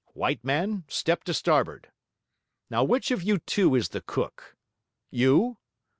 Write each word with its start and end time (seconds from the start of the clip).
White 0.15 0.43
Man, 0.43 0.83
step 0.87 1.23
to 1.25 1.33
starboard. 1.35 1.91
Now 2.71 2.83
which 2.83 3.11
of 3.11 3.21
you 3.21 3.37
two 3.37 3.75
is 3.75 3.89
the 3.89 4.01
cook? 4.01 4.55
You? 5.11 5.59